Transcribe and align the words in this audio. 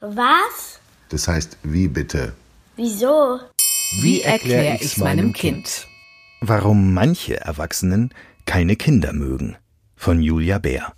Was? 0.00 0.80
Das 1.10 1.28
heißt, 1.28 1.58
wie 1.62 1.86
bitte? 1.86 2.32
Wieso? 2.76 3.38
Wie 4.00 4.22
erkläre 4.22 4.78
ich's 4.80 4.96
meinem 4.96 5.34
Kind? 5.34 5.86
Warum 6.40 6.94
manche 6.94 7.38
Erwachsenen 7.38 8.14
keine 8.46 8.76
Kinder 8.76 9.12
mögen. 9.12 9.56
Von 9.96 10.22
Julia 10.22 10.58
Bär. 10.58 10.94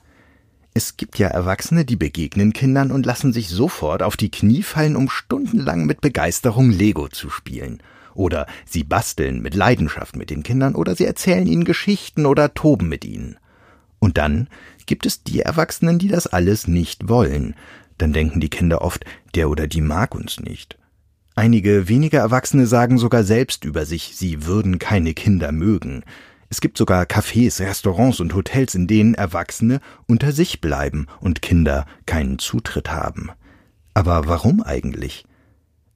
Es 0.72 0.96
gibt 0.96 1.18
ja 1.18 1.26
Erwachsene, 1.26 1.84
die 1.84 1.96
begegnen 1.96 2.52
Kindern 2.52 2.92
und 2.92 3.04
lassen 3.04 3.32
sich 3.32 3.48
sofort 3.48 4.04
auf 4.04 4.16
die 4.16 4.30
Knie 4.30 4.62
fallen, 4.62 4.94
um 4.94 5.10
stundenlang 5.10 5.84
mit 5.84 6.00
Begeisterung 6.00 6.70
Lego 6.70 7.08
zu 7.08 7.28
spielen. 7.28 7.82
Oder 8.14 8.46
sie 8.66 8.84
basteln 8.84 9.42
mit 9.42 9.56
Leidenschaft 9.56 10.14
mit 10.14 10.30
den 10.30 10.44
Kindern 10.44 10.76
oder 10.76 10.94
sie 10.94 11.06
erzählen 11.06 11.46
ihnen 11.46 11.64
Geschichten 11.64 12.24
oder 12.24 12.54
toben 12.54 12.88
mit 12.88 13.04
ihnen. 13.04 13.36
Und 13.98 14.16
dann 14.16 14.48
gibt 14.86 15.06
es 15.06 15.22
die 15.22 15.40
Erwachsenen, 15.40 15.98
die 15.98 16.08
das 16.08 16.26
alles 16.26 16.68
nicht 16.68 17.08
wollen. 17.08 17.54
Dann 18.02 18.12
denken 18.12 18.40
die 18.40 18.50
Kinder 18.50 18.82
oft, 18.82 19.04
der 19.36 19.48
oder 19.48 19.68
die 19.68 19.80
mag 19.80 20.16
uns 20.16 20.40
nicht. 20.40 20.76
Einige 21.36 21.88
wenige 21.88 22.16
Erwachsene 22.16 22.66
sagen 22.66 22.98
sogar 22.98 23.22
selbst 23.22 23.64
über 23.64 23.86
sich, 23.86 24.16
sie 24.16 24.44
würden 24.44 24.80
keine 24.80 25.14
Kinder 25.14 25.52
mögen. 25.52 26.02
Es 26.48 26.60
gibt 26.60 26.78
sogar 26.78 27.04
Cafés, 27.04 27.60
Restaurants 27.60 28.18
und 28.18 28.34
Hotels, 28.34 28.74
in 28.74 28.88
denen 28.88 29.14
Erwachsene 29.14 29.78
unter 30.08 30.32
sich 30.32 30.60
bleiben 30.60 31.06
und 31.20 31.42
Kinder 31.42 31.86
keinen 32.04 32.40
Zutritt 32.40 32.90
haben. 32.90 33.30
Aber 33.94 34.26
warum 34.26 34.64
eigentlich? 34.64 35.24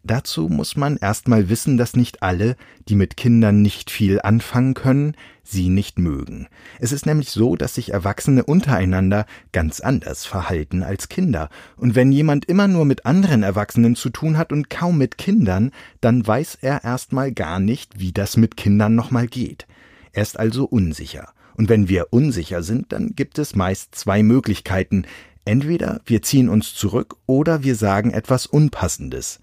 Dazu 0.06 0.48
muss 0.48 0.76
man 0.76 0.98
erstmal 0.98 1.48
wissen, 1.48 1.76
dass 1.76 1.96
nicht 1.96 2.22
alle, 2.22 2.54
die 2.88 2.94
mit 2.94 3.16
Kindern 3.16 3.60
nicht 3.60 3.90
viel 3.90 4.20
anfangen 4.20 4.74
können, 4.74 5.16
sie 5.42 5.68
nicht 5.68 5.98
mögen. 5.98 6.46
Es 6.78 6.92
ist 6.92 7.06
nämlich 7.06 7.30
so, 7.30 7.56
dass 7.56 7.74
sich 7.74 7.92
Erwachsene 7.92 8.44
untereinander 8.44 9.26
ganz 9.50 9.80
anders 9.80 10.24
verhalten 10.24 10.84
als 10.84 11.08
Kinder. 11.08 11.48
Und 11.76 11.96
wenn 11.96 12.12
jemand 12.12 12.44
immer 12.44 12.68
nur 12.68 12.84
mit 12.84 13.04
anderen 13.04 13.42
Erwachsenen 13.42 13.96
zu 13.96 14.10
tun 14.10 14.38
hat 14.38 14.52
und 14.52 14.70
kaum 14.70 14.96
mit 14.96 15.18
Kindern, 15.18 15.72
dann 16.00 16.24
weiß 16.24 16.58
er 16.60 16.84
erstmal 16.84 17.32
gar 17.32 17.58
nicht, 17.58 17.98
wie 17.98 18.12
das 18.12 18.36
mit 18.36 18.56
Kindern 18.56 18.94
nochmal 18.94 19.26
geht. 19.26 19.66
Er 20.12 20.22
ist 20.22 20.38
also 20.38 20.66
unsicher. 20.66 21.32
Und 21.56 21.68
wenn 21.68 21.88
wir 21.88 22.12
unsicher 22.12 22.62
sind, 22.62 22.92
dann 22.92 23.16
gibt 23.16 23.40
es 23.40 23.56
meist 23.56 23.96
zwei 23.96 24.22
Möglichkeiten. 24.22 25.04
Entweder 25.44 26.00
wir 26.04 26.22
ziehen 26.22 26.48
uns 26.48 26.74
zurück 26.74 27.16
oder 27.26 27.64
wir 27.64 27.74
sagen 27.74 28.12
etwas 28.12 28.46
Unpassendes. 28.46 29.40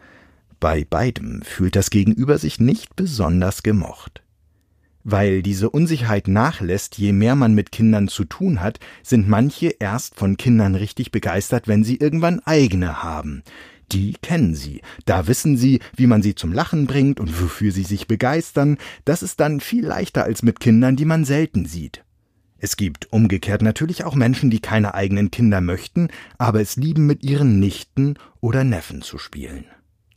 Bei 0.63 0.85
beidem 0.89 1.41
fühlt 1.41 1.75
das 1.75 1.89
Gegenüber 1.89 2.37
sich 2.37 2.57
nicht 2.57 2.95
besonders 2.95 3.63
gemocht. 3.63 4.23
Weil 5.03 5.41
diese 5.43 5.69
Unsicherheit 5.69 6.29
nachlässt, 6.29 6.97
je 6.97 7.11
mehr 7.11 7.35
man 7.35 7.53
mit 7.53 7.73
Kindern 7.73 8.07
zu 8.07 8.23
tun 8.23 8.61
hat, 8.61 8.79
sind 9.03 9.27
manche 9.27 9.75
erst 9.79 10.15
von 10.15 10.37
Kindern 10.37 10.75
richtig 10.75 11.11
begeistert, 11.11 11.67
wenn 11.67 11.83
sie 11.83 11.97
irgendwann 11.97 12.39
eigene 12.45 13.03
haben. 13.03 13.43
Die 13.91 14.13
kennen 14.13 14.55
sie, 14.55 14.79
da 15.03 15.27
wissen 15.27 15.57
sie, 15.57 15.81
wie 15.97 16.07
man 16.07 16.23
sie 16.23 16.33
zum 16.33 16.53
Lachen 16.53 16.87
bringt 16.87 17.19
und 17.19 17.41
wofür 17.41 17.73
sie 17.73 17.83
sich 17.83 18.07
begeistern, 18.07 18.77
das 19.03 19.21
ist 19.21 19.41
dann 19.41 19.59
viel 19.59 19.85
leichter 19.85 20.23
als 20.23 20.43
mit 20.43 20.61
Kindern, 20.61 20.95
die 20.95 21.03
man 21.03 21.25
selten 21.25 21.65
sieht. 21.65 22.05
Es 22.57 22.77
gibt 22.77 23.11
umgekehrt 23.11 23.63
natürlich 23.63 24.05
auch 24.05 24.15
Menschen, 24.15 24.49
die 24.49 24.61
keine 24.61 24.93
eigenen 24.93 25.29
Kinder 25.29 25.59
möchten, 25.59 26.07
aber 26.37 26.61
es 26.61 26.77
lieben, 26.77 27.05
mit 27.05 27.21
ihren 27.21 27.59
Nichten 27.59 28.13
oder 28.39 28.63
Neffen 28.63 29.01
zu 29.01 29.17
spielen. 29.17 29.65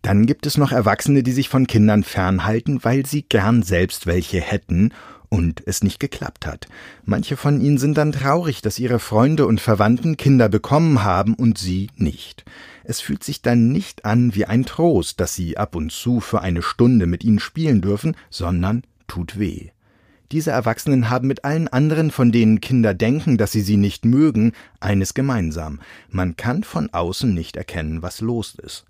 Dann 0.06 0.24
gibt 0.24 0.46
es 0.46 0.56
noch 0.56 0.70
Erwachsene, 0.70 1.24
die 1.24 1.32
sich 1.32 1.48
von 1.48 1.66
Kindern 1.66 2.04
fernhalten, 2.04 2.84
weil 2.84 3.04
sie 3.04 3.24
gern 3.24 3.64
selbst 3.64 4.06
welche 4.06 4.40
hätten 4.40 4.92
und 5.30 5.64
es 5.66 5.82
nicht 5.82 5.98
geklappt 5.98 6.46
hat. 6.46 6.68
Manche 7.04 7.36
von 7.36 7.60
ihnen 7.60 7.76
sind 7.76 7.98
dann 7.98 8.12
traurig, 8.12 8.62
dass 8.62 8.78
ihre 8.78 9.00
Freunde 9.00 9.48
und 9.48 9.60
Verwandten 9.60 10.16
Kinder 10.16 10.48
bekommen 10.48 11.02
haben 11.02 11.34
und 11.34 11.58
sie 11.58 11.90
nicht. 11.96 12.44
Es 12.84 13.00
fühlt 13.00 13.24
sich 13.24 13.42
dann 13.42 13.72
nicht 13.72 14.04
an 14.04 14.32
wie 14.36 14.44
ein 14.44 14.64
Trost, 14.64 15.18
dass 15.18 15.34
sie 15.34 15.58
ab 15.58 15.74
und 15.74 15.90
zu 15.90 16.20
für 16.20 16.40
eine 16.40 16.62
Stunde 16.62 17.06
mit 17.06 17.24
ihnen 17.24 17.40
spielen 17.40 17.80
dürfen, 17.80 18.14
sondern 18.30 18.84
tut 19.08 19.40
weh. 19.40 19.70
Diese 20.30 20.52
Erwachsenen 20.52 21.10
haben 21.10 21.27
mit 21.27 21.44
allen 21.44 21.66
anderen, 21.66 22.12
von 22.12 22.30
denen 22.30 22.61
Kinder 22.61 22.95
denken, 22.95 23.39
dass 23.39 23.50
sie 23.50 23.62
sie 23.62 23.77
nicht 23.77 24.05
mögen, 24.05 24.52
eines 24.78 25.14
gemeinsam. 25.14 25.80
Man 26.11 26.36
kann 26.36 26.62
von 26.62 26.90
außen 26.90 27.34
nicht 27.34 27.56
erkennen, 27.56 28.02
was 28.02 28.20
los 28.20 28.55
ist 28.55 28.86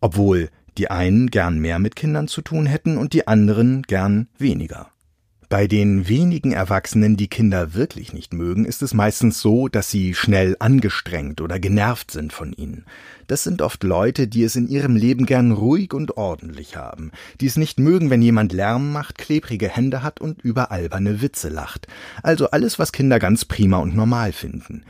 obwohl 0.00 0.48
die 0.78 0.90
einen 0.90 1.30
gern 1.30 1.58
mehr 1.58 1.78
mit 1.78 1.96
Kindern 1.96 2.28
zu 2.28 2.42
tun 2.42 2.66
hätten 2.66 2.98
und 2.98 3.12
die 3.12 3.26
anderen 3.26 3.82
gern 3.82 4.28
weniger. 4.38 4.90
Bei 5.48 5.68
den 5.68 6.08
wenigen 6.08 6.50
Erwachsenen, 6.50 7.16
die 7.16 7.28
Kinder 7.28 7.72
wirklich 7.72 8.12
nicht 8.12 8.34
mögen, 8.34 8.64
ist 8.64 8.82
es 8.82 8.94
meistens 8.94 9.40
so, 9.40 9.68
dass 9.68 9.88
sie 9.88 10.12
schnell 10.12 10.56
angestrengt 10.58 11.40
oder 11.40 11.60
genervt 11.60 12.10
sind 12.10 12.32
von 12.32 12.52
ihnen. 12.52 12.84
Das 13.28 13.44
sind 13.44 13.62
oft 13.62 13.84
Leute, 13.84 14.26
die 14.26 14.42
es 14.42 14.56
in 14.56 14.66
ihrem 14.66 14.96
Leben 14.96 15.24
gern 15.24 15.52
ruhig 15.52 15.94
und 15.94 16.16
ordentlich 16.16 16.76
haben, 16.76 17.12
die 17.40 17.46
es 17.46 17.56
nicht 17.56 17.78
mögen, 17.78 18.10
wenn 18.10 18.22
jemand 18.22 18.52
Lärm 18.52 18.90
macht, 18.90 19.18
klebrige 19.18 19.68
Hände 19.68 20.02
hat 20.02 20.20
und 20.20 20.42
über 20.42 20.72
alberne 20.72 21.22
Witze 21.22 21.48
lacht. 21.48 21.86
Also 22.24 22.50
alles, 22.50 22.80
was 22.80 22.90
Kinder 22.90 23.20
ganz 23.20 23.44
prima 23.44 23.76
und 23.78 23.94
normal 23.94 24.32
finden. 24.32 24.82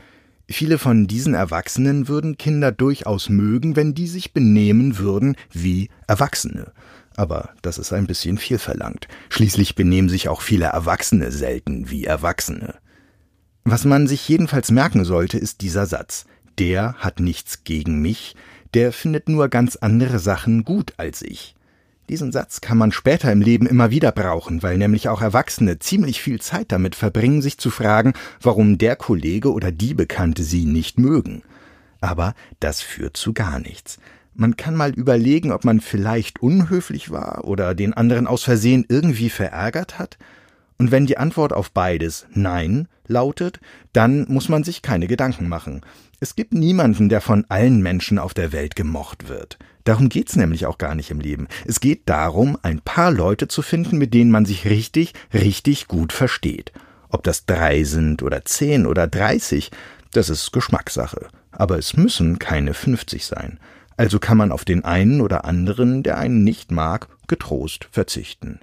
Viele 0.49 0.77
von 0.77 1.07
diesen 1.07 1.33
Erwachsenen 1.33 2.07
würden 2.07 2.37
Kinder 2.37 2.71
durchaus 2.71 3.27
mögen, 3.27 3.75
wenn 3.75 3.93
die 3.93 4.07
sich 4.07 4.33
benehmen 4.33 4.97
würden 4.97 5.35
wie 5.51 5.89
Erwachsene. 6.07 6.71
Aber 7.17 7.49
das 7.61 7.77
ist 7.77 7.91
ein 7.91 8.07
bisschen 8.07 8.37
viel 8.37 8.57
verlangt. 8.57 9.07
Schließlich 9.29 9.75
benehmen 9.75 10.07
sich 10.07 10.29
auch 10.29 10.41
viele 10.41 10.67
Erwachsene 10.67 11.31
selten 11.31 11.89
wie 11.89 12.05
Erwachsene. 12.05 12.75
Was 13.65 13.83
man 13.83 14.07
sich 14.07 14.27
jedenfalls 14.29 14.71
merken 14.71 15.03
sollte, 15.03 15.37
ist 15.37 15.59
dieser 15.61 15.85
Satz. 15.85 16.25
Der 16.57 16.93
hat 16.93 17.19
nichts 17.19 17.65
gegen 17.65 18.01
mich, 18.01 18.35
der 18.73 18.93
findet 18.93 19.27
nur 19.27 19.49
ganz 19.49 19.75
andere 19.75 20.19
Sachen 20.19 20.63
gut 20.63 20.93
als 20.95 21.21
ich. 21.21 21.56
Diesen 22.09 22.31
Satz 22.31 22.61
kann 22.61 22.77
man 22.77 22.93
später 22.93 23.29
im 23.33 23.41
Leben 23.41 23.67
immer 23.67 23.91
wieder 23.91 24.13
brauchen, 24.13 24.63
weil 24.63 24.77
nämlich 24.77 25.09
auch 25.09 25.21
Erwachsene 25.21 25.79
ziemlich 25.79 26.21
viel 26.21 26.39
Zeit 26.39 26.71
damit 26.71 26.95
verbringen, 26.95 27.41
sich 27.41 27.57
zu 27.57 27.69
fragen, 27.69 28.13
warum 28.41 28.77
der 28.77 28.95
Kollege 28.95 29.51
oder 29.51 29.73
die 29.73 29.93
Bekannte 29.93 30.43
sie 30.43 30.63
nicht 30.63 30.99
mögen. 30.99 31.41
Aber 31.99 32.33
das 32.61 32.81
führt 32.81 33.17
zu 33.17 33.33
gar 33.33 33.59
nichts. 33.59 33.99
Man 34.33 34.55
kann 34.55 34.75
mal 34.75 34.91
überlegen, 34.91 35.51
ob 35.51 35.65
man 35.65 35.81
vielleicht 35.81 36.41
unhöflich 36.41 37.11
war 37.11 37.43
oder 37.43 37.75
den 37.75 37.93
anderen 37.93 38.25
aus 38.25 38.43
Versehen 38.43 38.85
irgendwie 38.87 39.29
verärgert 39.29 39.99
hat. 39.99 40.17
Und 40.77 40.91
wenn 40.91 41.05
die 41.07 41.17
Antwort 41.17 41.53
auf 41.53 41.71
beides 41.71 42.27
Nein 42.33 42.87
lautet, 43.07 43.59
dann 43.93 44.25
muss 44.29 44.49
man 44.49 44.63
sich 44.63 44.81
keine 44.81 45.07
Gedanken 45.07 45.47
machen. 45.47 45.81
Es 46.19 46.35
gibt 46.35 46.53
niemanden, 46.53 47.09
der 47.09 47.21
von 47.21 47.45
allen 47.49 47.81
Menschen 47.81 48.19
auf 48.19 48.33
der 48.33 48.51
Welt 48.51 48.75
gemocht 48.75 49.29
wird. 49.29 49.57
Darum 49.85 50.09
geht's 50.09 50.35
nämlich 50.35 50.65
auch 50.65 50.77
gar 50.77 50.95
nicht 50.95 51.11
im 51.11 51.19
Leben. 51.19 51.47
Es 51.65 51.79
geht 51.79 52.09
darum, 52.09 52.57
ein 52.61 52.81
paar 52.81 53.11
Leute 53.11 53.47
zu 53.47 53.61
finden, 53.61 53.97
mit 53.97 54.13
denen 54.13 54.31
man 54.31 54.45
sich 54.45 54.65
richtig, 54.65 55.13
richtig 55.33 55.87
gut 55.87 56.11
versteht. 56.13 56.71
Ob 57.09 57.23
das 57.23 57.45
drei 57.45 57.83
sind 57.83 58.21
oder 58.21 58.43
zehn 58.43 58.85
oder 58.85 59.07
dreißig, 59.07 59.71
das 60.11 60.29
ist 60.29 60.51
Geschmackssache. 60.51 61.27
Aber 61.51 61.77
es 61.77 61.95
müssen 61.95 62.37
keine 62.37 62.73
fünfzig 62.73 63.25
sein. 63.25 63.59
Also 63.95 64.19
kann 64.19 64.37
man 64.37 64.51
auf 64.51 64.65
den 64.65 64.83
einen 64.83 65.21
oder 65.21 65.45
anderen, 65.45 66.03
der 66.03 66.17
einen 66.17 66.43
nicht 66.43 66.69
mag, 66.71 67.07
getrost 67.27 67.87
verzichten. 67.91 68.59